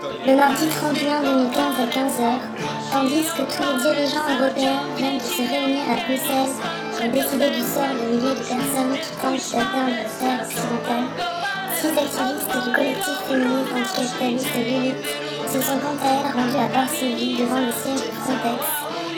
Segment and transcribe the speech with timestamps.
[0.00, 2.38] Le mardi 31 2015 à 15h,
[2.92, 6.54] tandis que tous les dirigeants européens viennent de se réunir à Bruxelles
[6.94, 11.10] pour décider du sort de milliers de personnes qui tentent d'atteindre la terre occidentale,
[11.74, 15.02] six activistes du collectif féministe anticapitaliste Lilith
[15.50, 18.62] se sont quant à elles rendus à Varsovie devant le siège de Frontex,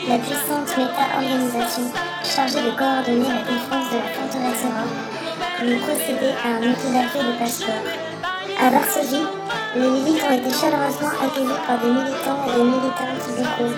[0.09, 1.93] la puissante méta-organisation
[2.25, 4.97] chargée de coordonner la défense de la forteresse Europe,
[5.61, 8.10] pour procéder à un autodafé de passeport.
[8.41, 9.27] À Varsovie,
[9.77, 13.77] les Lilith ont été chaleureusement accueillis par des militants et des militantes locaux.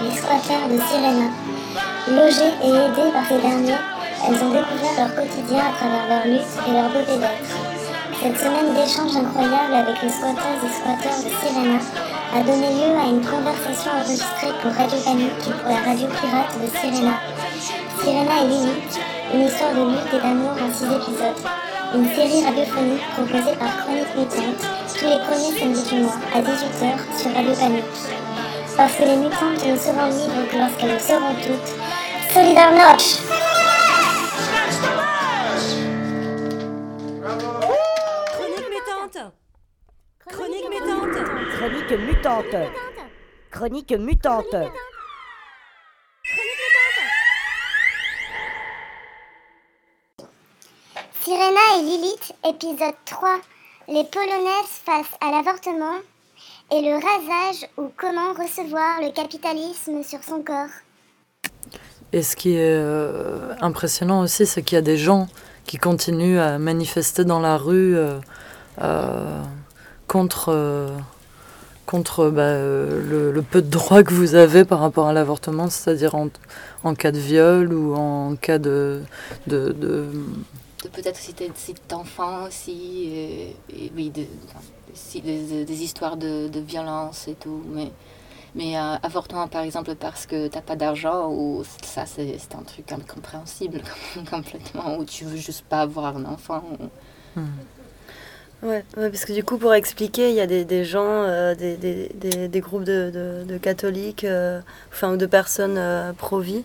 [0.00, 1.28] Les squatters de Sirena.
[2.08, 3.76] Logées et aidées par ces derniers,
[4.24, 7.52] elles ont découvert leur quotidien à travers leur lutte et leur beauté d'être.
[8.16, 11.78] Cette semaine d'échanges incroyables avec les squatters et squatteurs de Sirena
[12.32, 16.56] a donné lieu à une conversation enregistrée pour Radio Panique et pour la radio pirate
[16.56, 17.20] de Sirena.
[18.00, 19.00] Sirena et Lilith,
[19.34, 21.44] une histoire de lutte et d'amour en six épisodes.
[21.94, 24.66] Une série radiophonique proposée par Chronique Mutante
[24.98, 27.84] tous les premiers samedis du mois à 18h sur Radio Panique.
[28.76, 32.32] Parce que les mutantes ne seront libres que lorsqu'elles le seront toutes.
[32.32, 33.18] Solidar Notch
[38.32, 39.18] Chronique mutante
[40.30, 41.16] Chronique mutante
[41.58, 42.56] Chronique mutante.
[43.50, 44.56] Chronique mutante.
[51.32, 53.38] Sirena et Lilith, épisode 3.
[53.88, 55.96] Les Polonaises face à l'avortement
[56.70, 60.68] et le rasage ou comment recevoir le capitalisme sur son corps.
[62.12, 65.26] Et ce qui est euh, impressionnant aussi, c'est qu'il y a des gens
[65.64, 68.18] qui continuent à manifester dans la rue euh,
[68.82, 69.42] euh,
[70.08, 70.92] contre,
[71.86, 76.94] contre bah, le, peu de droits que vous avez par rapport à l'avortement, c'est-à-dire en,
[76.94, 79.02] cas de viol ou en cas de
[80.88, 84.26] peut-être citer cet enfant aussi, et, et oui, de-
[84.94, 87.90] si- des, histoires de, violence et tout, mais,
[88.54, 92.90] mais euh, avortement par exemple parce que t'as pas d'argent, ou ça c'est un truc
[92.92, 93.82] incompréhensible
[94.30, 96.62] complètement, ou tu veux juste pas avoir un enfant.
[97.36, 97.40] ou-
[98.62, 101.76] Ouais, ouais, parce que du coup, pour expliquer, il y a des, gens, euh, des,
[101.76, 104.60] des, groupes de, catholiques, euh,
[104.92, 106.62] enfin, de personnes euh, pro-vie,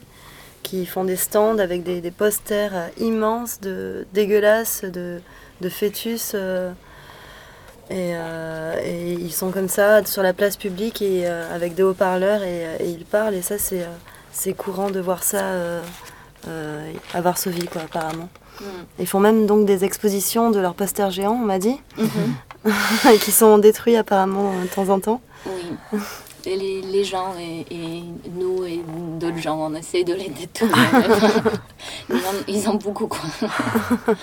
[0.67, 5.22] qui font des stands avec des, des posters euh, immenses, de, dégueulasses, de,
[5.61, 6.33] de fœtus.
[6.35, 6.72] euh,
[7.89, 11.83] et, euh, et ils sont comme ça sur la place publique et euh, avec des
[11.83, 13.33] haut-parleurs et, et ils parlent.
[13.35, 13.85] Et ça, c'est
[14.33, 15.39] c'est courant de voir ça
[17.13, 18.29] à Varsovie, quoi, apparemment.
[18.59, 18.63] Mm.
[19.00, 23.17] Ils font même donc des expositions de leurs posters géants, on m'a dit, Mhm.
[23.22, 25.22] qui sont détruits apparemment de temps en temps.
[25.45, 26.00] Oui.
[26.56, 28.03] Les, les gens et, et
[28.34, 28.81] nous et
[29.19, 30.74] d'autres gens, on essaie de les détourner.
[32.09, 33.19] ils, ont, ils ont beaucoup quoi.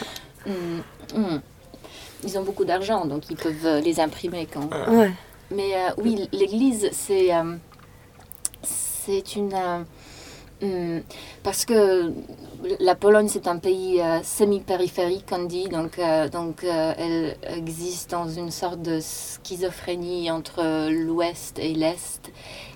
[0.47, 1.41] Mm, mm.
[2.23, 4.69] Ils ont beaucoup d'argent, donc ils peuvent euh, les imprimer quand.
[4.91, 5.11] Ouais.
[5.51, 7.57] Mais euh, oui, l'Église, c'est euh,
[8.63, 9.83] c'est une euh,
[10.63, 11.03] hum,
[11.43, 12.13] parce que
[12.81, 18.29] la Pologne c'est un pays euh, semi-périphérique, on dit, donc euh, euh, elle existe dans
[18.29, 22.33] une sorte de schizophrénie entre l'Ouest et l'Est.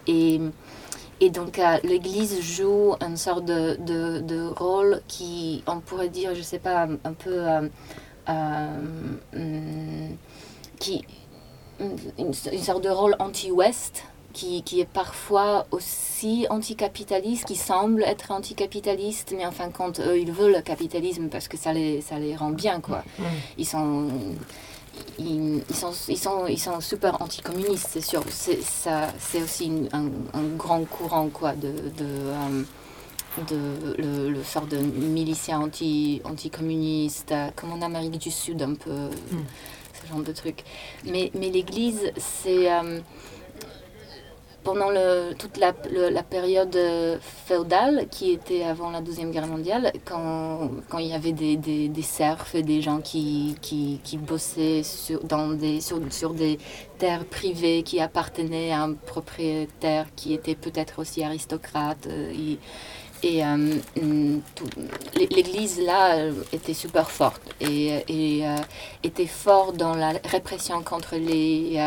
[0.06, 3.76] Et donc l'Église joue une sorte de,
[4.21, 7.44] de, rôle qui, on pourrait dire, je sais pas, un, peu
[8.28, 9.19] hum,
[10.78, 11.05] qui
[12.19, 19.32] une sorte de rôle anti-Ouest qui, qui est parfois aussi anticapitaliste, qui semble être anticapitaliste,
[19.36, 22.18] mais en fin de compte, eux, ils veulent le capitalisme parce que ça les, ça
[22.18, 23.02] les rend bien, quoi.
[23.56, 24.08] Ils sont...
[25.18, 28.22] Ils, ils sont, ils, sont, ils sont super anticommunistes, c'est sûr.
[28.30, 32.62] C'est, ça, c'est aussi une- un, un grand courant quoi, de, de, euh,
[33.48, 38.74] de le, le sort de milicien anti, anticommuniste, euh, comme en Amérique du Sud, un
[38.74, 39.08] peu
[40.02, 40.64] ce genre de truc.
[41.04, 42.98] Mais, mais l'Église, c'est euh,
[44.68, 44.90] pendant
[45.38, 45.72] toute la,
[46.22, 51.32] période euh, féodale qui était avant la Deuxième Guerre mondiale, quand, quand il y avait
[51.32, 56.34] des, des, des serfs des gens qui, qui, qui bossaient sur, dans des, sur, sur
[56.34, 56.58] des
[56.98, 62.06] terres privées qui appartenaient à un propriétaire qui était peut-être aussi aristocrate.
[62.06, 62.56] euh,
[63.23, 63.75] et euh,
[65.17, 68.56] l'Église là euh, était super forte et, euh,
[69.03, 71.81] était fort dans la répression contre les,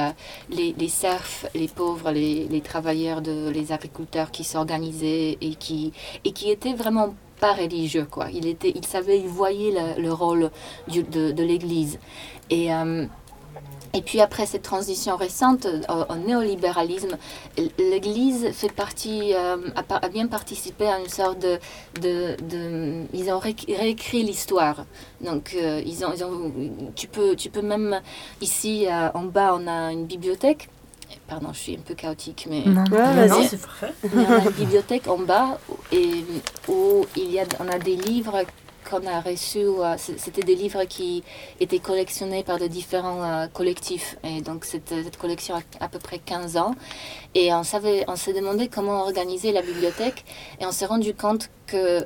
[0.50, 5.94] les, serfs, les pauvres, les, travailleurs, de, les agriculteurs qui s'organisaient et qui,
[6.25, 8.07] et qui étaient vraiment pas religieux.
[8.10, 8.28] Quoi.
[8.31, 10.51] Il, était, il savait, il voyait le, le rôle
[10.88, 11.98] de, de l'Église.
[13.93, 17.17] Et puis après cette transition récente au, au néolibéralisme,
[17.77, 21.59] l'Église fait partie, euh, a, bien participé à une sorte de,
[22.01, 24.85] de, de- ils ont ré- réécrit l'histoire.
[25.21, 26.51] Donc euh, ils ont, ils ont,
[26.95, 28.01] tu peux, tu peux même
[28.41, 30.69] ici euh, en bas on a une bibliothèque.
[31.27, 33.29] Pardon, je suis un peu chaotique, mais Non, Ouais, Non, vas-y.
[33.29, 33.94] non, c'est parfait.
[34.13, 35.59] il y a une bibliothèque en bas
[35.91, 36.23] et
[36.69, 38.44] où il y a, on a des livres
[38.89, 39.60] qu'on a reçus.
[39.60, 41.24] euh, C'était des livres qui
[41.60, 44.18] étaient collectionnés par de différents euh, collectifs.
[44.24, 46.75] Et donc cette, collection a à peu près 15 ans.
[47.36, 50.25] Et on savait, on s'est demandé comment organiser la bibliothèque.
[50.60, 52.06] Et on s'est rendu compte que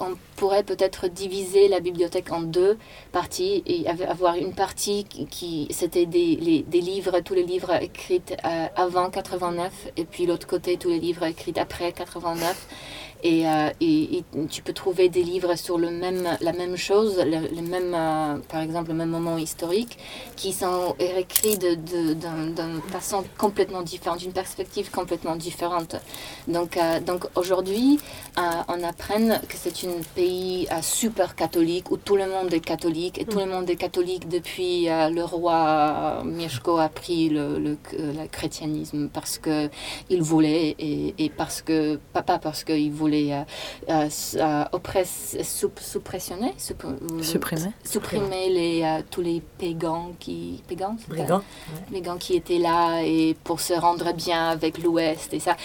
[0.00, 2.78] on pourrait peut-être diviser la bibliothèque en deux
[3.12, 6.34] parties et av- avoir une partie qui, qui- c'était des
[6.80, 11.24] livres, tous les livres écrits euh, avant 89 et puis l'autre côté tous les livres
[11.24, 12.66] écrits après 89
[13.22, 17.18] et, euh, et- et tu peux trouver des livres sur le même, la même chose,
[17.18, 19.98] le, le euh, par exemple le même moment historique
[20.36, 25.96] qui sont écrits de, de, d'un- d'une façon complètement différente, d'une perspective complètement différente.
[26.46, 27.98] Donc, euh, donc aujourd'hui,
[28.36, 33.24] on apprend que c'est un pays super catholique où tout le monde est catholique et
[33.24, 39.08] tout le monde est catholique depuis le roi Mieszko a pris le, le, le chrétianisme
[39.12, 39.68] parce que
[40.10, 43.42] il voulait et, et parce que pas parce qu'il voulait euh,
[43.88, 47.70] euh, s- euh, oppress- sup- suppressionner sup- euh, Supprimer.
[47.84, 50.94] supprimer les euh, tous les pagans qui ça?
[51.08, 51.42] Brigand.
[51.92, 55.56] les gens qui étaient là et pour se rendre bien avec l'Ouest et ça.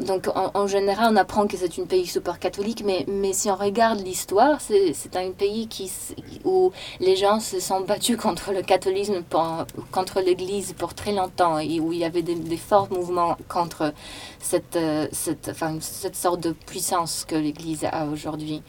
[0.00, 3.50] Donc en, en général, on apprend que c'est un pays super catholique, mais, mais si
[3.50, 6.14] on regarde l'histoire, c'est c'est un pays qui, s-
[6.44, 11.58] où les gens se sont battus contre le catholisme, pour- contre l'Église pour très longtemps
[11.58, 13.92] et où il y avait des, des forts mouvements contre
[14.40, 18.62] cette, euh, cette, enfin, cette sorte de puissance que l'Église a aujourd'hui.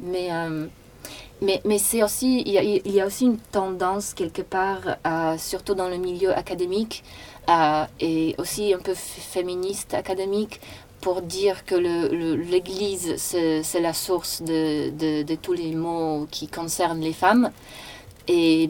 [0.00, 0.28] Mais...
[0.30, 0.66] euh,
[1.42, 5.88] mais, mais c'est aussi, il y, a, aussi une tendance quelque part, euh, surtout dans
[5.88, 7.04] le milieu académique
[7.50, 10.60] euh, et aussi un peu féministe académique,
[11.02, 17.12] pour dire que l'Église, c'est la source de, de tous les maux qui concernent les
[17.12, 17.50] femmes.
[18.28, 18.68] Et,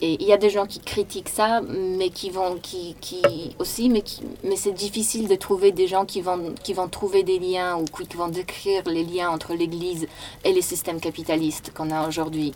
[0.00, 3.22] il y a des gens qui critiquent ça, mais qui vont, qui, qui
[3.58, 7.22] aussi, mais, qui- mais c'est difficile de trouver des gens qui vont, qui vont trouver
[7.22, 10.06] des liens ou qui vont décrire les liens entre l'Église
[10.44, 12.52] et les systèmes capitalistes qu'on a aujourd'hui.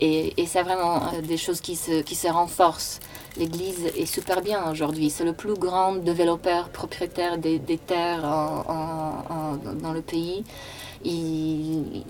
[0.00, 3.00] Et, c'est vraiment euh, des choses qui se, qui se renforcent.
[3.36, 5.10] L'Église est super bien aujourd'hui.
[5.10, 10.44] C'est le plus grand développeur propriétaire des, terres dans le pays.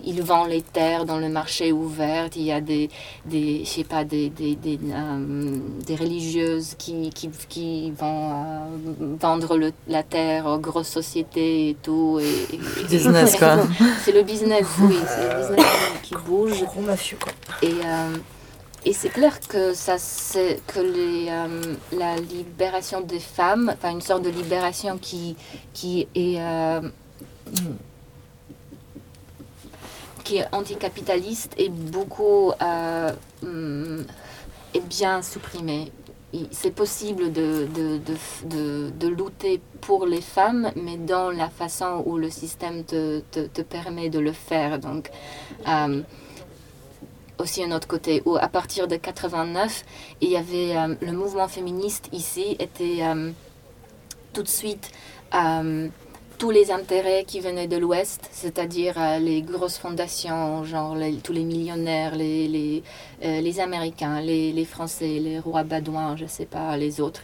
[0.08, 2.28] Il vend les terres dans le marché ouvert.
[2.34, 2.88] Il y a des,
[3.26, 5.56] des je sais pas, des, des, des, euh,
[5.86, 11.76] des religieuses qui, qui, qui vont euh, vendre le- la terre aux grosses sociétés et
[11.82, 12.18] tout.
[12.20, 13.58] Et, et- Business, quoi.
[14.04, 14.96] C'est le business, oui.
[15.06, 15.66] C'est le business
[16.02, 16.64] qui bouge.
[16.64, 17.32] Gros mafieux, quoi.
[17.62, 18.16] Et, euh,
[18.84, 24.00] et c'est clair que, ça, c'est, que les, euh, la libération des femmes, enfin une
[24.00, 25.36] sorte de libération qui,
[25.74, 26.36] qui est.
[26.40, 26.80] euh,
[30.28, 33.10] qui est anticapitaliste est beaucoup euh,
[33.42, 34.04] hum,
[34.74, 35.90] est bien supprimée.
[36.34, 37.98] Il- C'est possible de, de,
[38.44, 43.40] de, de, lutter pour les femmes, mais dans la façon où le système te, te,
[43.46, 44.78] te permet de le faire.
[44.78, 45.08] Donc,
[45.66, 46.02] euh,
[47.38, 49.84] aussi un autre côté où à partir de 89
[50.20, 53.00] il y avait euh, le mouvement féministe ici était
[54.34, 54.90] tout de suite
[56.38, 61.42] tous les intérêts qui venaient de l'Ouest, c'est-à-dire euh, les grosses fondations, genre tous les
[61.42, 62.82] millionnaires, les, les,
[63.24, 67.22] euh, les Américains, les, les Français, les rois badouins, je sais pas, les autres.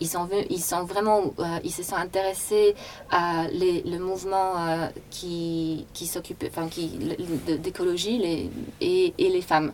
[0.00, 2.74] Ils sont, ils sont vraiment, euh, ils se sont intéressés
[3.10, 4.54] à les, le mouvement
[5.10, 6.50] qui, qui s'occupait,
[7.58, 9.72] d'écologie et, et les femmes.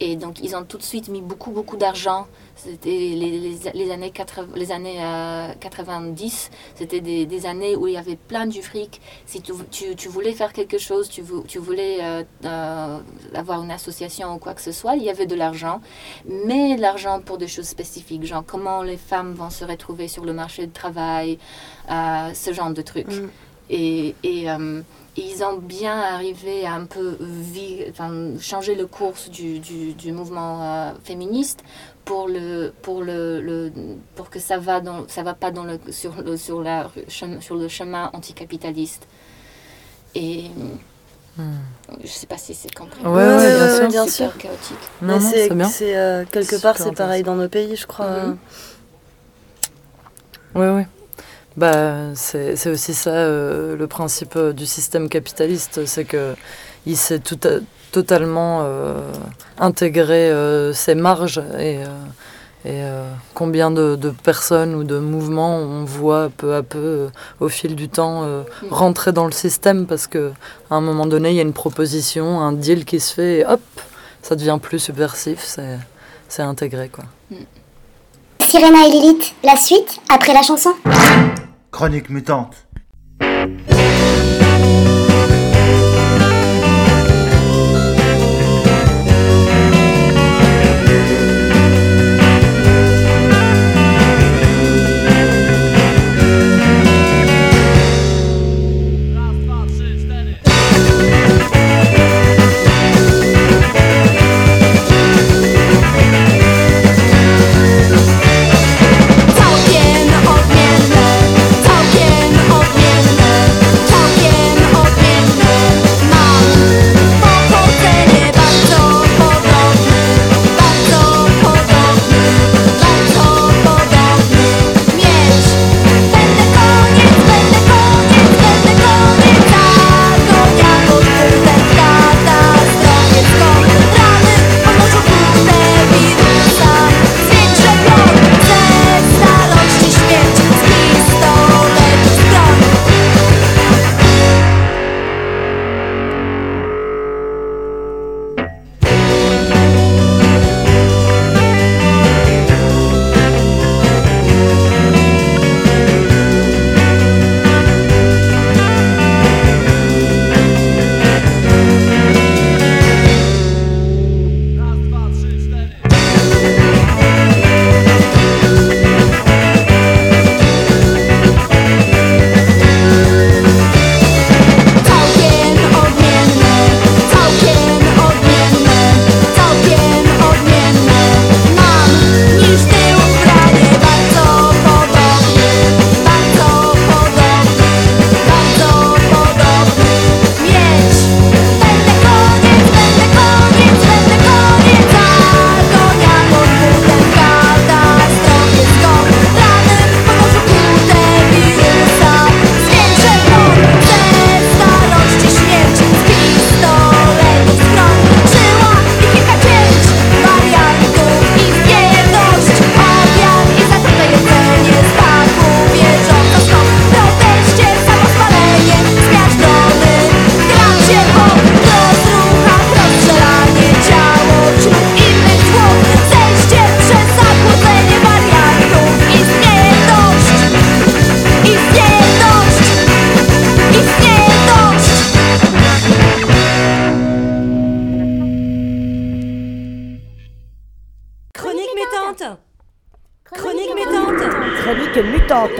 [0.00, 2.26] Et donc, ils ont tout de suite mis beaucoup, beaucoup d'argent.
[2.56, 7.86] C'était les, les, les années, 80, les années euh, 90, c'était des, des années où
[7.86, 9.00] il y avait plein du fric.
[9.26, 12.98] Si tu, tu, tu voulais faire quelque chose, tu, tu voulais euh, euh,
[13.34, 15.80] avoir une association ou quoi que ce soit, il y avait de l'argent.
[16.28, 20.32] Mais l'argent pour des choses spécifiques, genre comment les femmes vont se retrouver sur le
[20.32, 21.38] marché du travail,
[21.90, 23.08] euh, ce genre de trucs.
[23.08, 23.30] Mm.
[23.70, 24.82] Et, et, euh,
[25.16, 27.16] ils ont bien arrivé à un peu
[27.90, 31.60] enfin, changer le cours du, du, du mouvement euh, féministe
[32.04, 33.72] pour, le, pour, le, le-
[34.16, 36.90] pour que ça va, dans, ça va pas dans le, sur, le, sur, la,
[37.40, 39.06] sur le chemin anticapitaliste.
[40.14, 40.50] Et
[42.02, 43.02] je sais pas si c'est compris.
[43.02, 43.08] Hmm.
[43.08, 43.88] Ouais, ouais, bien sûr.
[43.88, 44.38] bien Super sûr.
[44.38, 44.76] chaotique.
[45.02, 48.10] Non, Mais non, c'est euh, quelque part c'est pareil dans nos pays, je crois.
[48.10, 48.38] Mhm.
[50.54, 50.86] Ouais, ouais.
[51.56, 56.34] Bah, c'est aussi ça euh, le principe euh, du système capitaliste, c'est que
[56.84, 57.60] il tout, à-
[57.92, 59.00] totalement euh,
[59.58, 61.86] intégrer euh, ces marges et, euh,
[62.64, 67.08] et euh, combien de, de personnes ou de mouvements on voit peu à peu euh,
[67.38, 68.66] au fil du temps euh, Mm.
[68.72, 70.32] rentrer dans le système parce que
[70.70, 73.46] à un moment donné il y a une proposition, un deal qui se fait et
[73.46, 73.60] hop,
[74.22, 75.78] ça devient plus subversif, c'est
[76.28, 77.04] c'est intégré quoi.
[78.40, 80.70] Sirena et Lilith, la suite après la chanson?
[81.74, 82.68] Chronique mutante.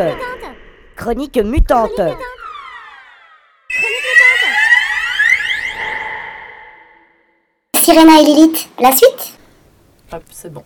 [0.02, 0.18] Mutante.
[0.96, 2.00] Chronique mutante.
[7.76, 9.38] Sirena et Lilith, la suite
[10.12, 10.62] Hop, c'est bon.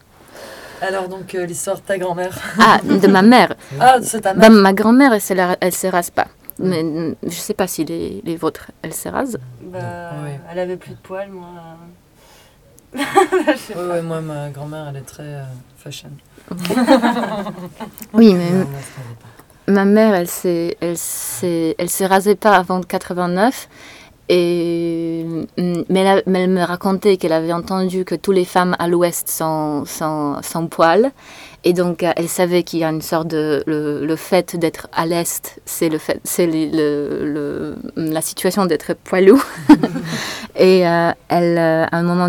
[0.81, 2.37] Alors donc euh, l'histoire de ta grand-mère.
[2.61, 3.55] Ah, de ma mère.
[3.81, 4.51] Ah, c'est ta Bah, mère.
[4.63, 6.27] ma grand-mère, elle, elle se rase pas.
[6.61, 9.39] Mais mm, je sais pas si les, les vôtres, elles se rasent.
[9.63, 10.31] Bah, Oui.
[10.51, 11.49] Elle avait plus de poils, moi.
[12.97, 15.43] Oui, oui, moi ma grand-mère elle est très euh,
[15.77, 16.09] fashion.
[18.15, 18.67] Oui, mais Non,
[19.75, 23.69] ma mère, elle s'est, elle s'est, elle s'est rasée pas avant 89.
[24.31, 25.25] Et,
[25.57, 28.77] mm, mais, elle, a- mais elle me racontait qu'elle avait entendu que toutes les femmes
[28.79, 31.11] à l'ouest sont sans, sans poils.
[31.65, 33.63] Et donc, euh, elle savait qu'il y a une sorte de.
[33.67, 37.33] Le, le fait d'être à l'est, c'est, le fait, c'est le, le-
[37.97, 39.43] le- la situation d'être poilou.
[40.57, 42.29] et euh, elle, à un moment,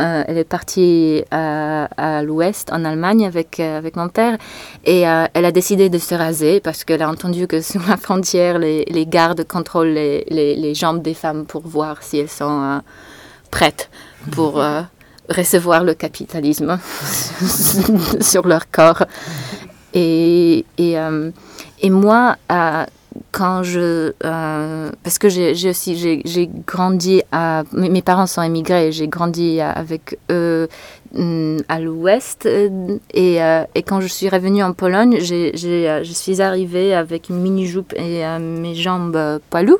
[0.00, 4.38] euh, elle est partie à, à l'ouest, en Allemagne, avec, euh, avec mon père.
[4.84, 7.96] Et euh, elle a décidé de se raser parce qu'elle a entendu que sur la
[7.96, 12.62] frontière, les, les gardes contrôlent les, les- jambes des femmes pour voir si elles sont
[12.62, 12.78] euh,
[13.50, 13.90] prêtes
[14.32, 14.82] pour euh,
[15.28, 16.78] recevoir le capitalisme
[18.20, 19.04] sur leur corps.
[19.94, 21.30] Et, et, euh,
[21.84, 22.84] moi, euh,
[23.32, 24.12] quand je...
[24.24, 25.96] euh, parce que j'ai aussi...
[26.24, 27.64] J'ai grandi à...
[27.72, 30.68] Mes parents sont émigrés, j'ai grandi avec eux
[31.14, 32.46] hum, à l'ouest.
[32.46, 37.28] Et, euh, et quand je suis revenue en Pologne, j'ai, euh, je suis arrivée avec
[37.28, 39.76] une mini-jupe et euh, mes jambes poilues.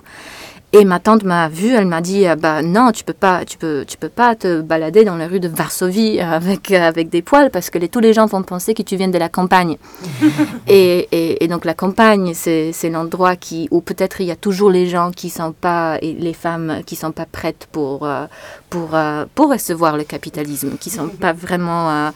[0.75, 3.57] Et ma tante m'a vue, elle m'a dit, euh, bah non, tu peux pas, tu
[3.57, 7.23] peux, tu peux pas te balader dans les rues de Varsovie avec, euh, avec des
[7.23, 9.79] poils parce que les, tous les gens vont penser que tu viens de la campagne.
[10.69, 14.37] et, et, et donc la campagne, c'est c'est l'endroit qui, où peut-être il y a
[14.37, 18.27] toujours les gens qui sont pas, et les femmes qui sont pas prêtes pour, euh,
[18.69, 22.11] pour, euh, pour recevoir le capitalisme, qui sont pas vraiment, euh,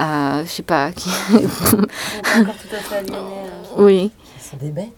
[0.00, 1.10] euh, je sais pas, qui...
[1.34, 3.18] Encore tout à fait aliéné.
[3.76, 4.10] oui.
[4.40, 4.88] Ce sont des bêtes.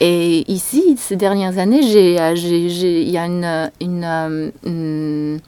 [0.00, 1.80] Et ici, ces dernières années,
[2.20, 5.40] euh, il y a une, euh, une, une-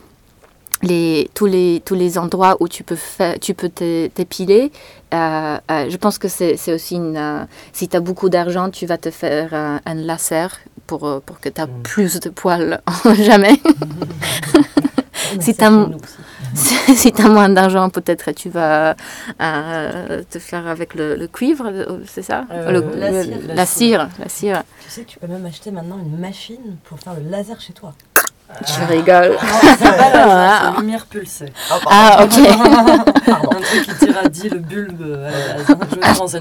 [0.82, 4.72] les, tous, les, tous les endroits où tu peux, faire, tu peux t'épiler.
[5.12, 7.16] euh, euh, je pense que c'est, aussi une.
[7.16, 9.52] euh, si tu as beaucoup d'argent, tu vas te faire
[9.84, 11.82] un laser pour, pour que tu aies Mm.
[11.82, 12.80] plus de poils
[13.14, 13.60] jamais.
[15.40, 15.96] Si t'as m-
[16.94, 18.94] si tu as moins d'argent, peut-être tu vas
[19.40, 23.38] euh, te faire avec le, le cuivre, euh, c'est ça Euh, Le- la le- cire.
[23.54, 24.08] la cire.
[24.18, 24.62] La cire.
[24.84, 27.72] Tu sais que tu peux même acheter maintenant une machine pour faire le laser chez
[27.72, 27.94] toi.
[28.66, 29.36] Tu rigoles.
[29.78, 31.52] C'est pas laser, c'est lumière pulsée.
[31.86, 32.38] Ah, ok.
[33.28, 35.58] Un truc qui tire à 10 le bulbe à.
[35.58, 36.38] Je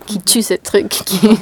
[0.06, 0.88] qui tue ce truc.
[0.88, 1.38] Qui...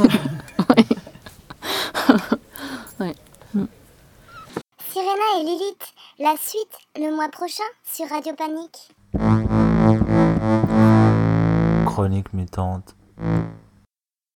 [4.92, 5.84] Sirena et Lilith,
[6.20, 8.90] la suite le mois prochain sur Radio Panique.
[11.86, 12.94] Chronique mutante.